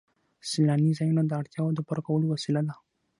[0.49, 2.75] سیلاني ځایونه د اړتیاوو د پوره کولو وسیله ده.